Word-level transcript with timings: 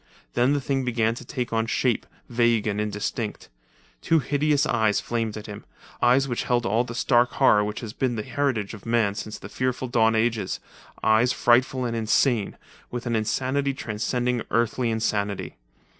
Then 0.33 0.53
the 0.53 0.59
thing 0.59 0.83
began 0.83 1.13
to 1.13 1.23
take 1.23 1.53
on 1.53 1.67
shape, 1.67 2.07
vague 2.27 2.65
and 2.65 2.81
indistinct. 2.81 3.49
Two 4.01 4.17
hideous 4.17 4.65
eyes 4.65 4.99
flamed 4.99 5.37
at 5.37 5.45
him—eyes 5.45 6.27
which 6.27 6.45
held 6.45 6.65
all 6.65 6.83
the 6.83 6.95
stark 6.95 7.33
horror 7.33 7.63
which 7.63 7.81
has 7.81 7.93
been 7.93 8.15
the 8.15 8.23
heritage 8.23 8.73
of 8.73 8.83
man 8.87 9.13
since 9.13 9.37
the 9.37 9.47
fearful 9.47 9.87
dawn 9.87 10.15
ages—eyes 10.15 11.33
frightful 11.33 11.85
and 11.85 11.95
insane, 11.95 12.57
with 12.89 13.05
an 13.05 13.15
insanity 13.15 13.75
transcending 13.75 14.41
earthly 14.49 14.89
insanity. 14.89 15.57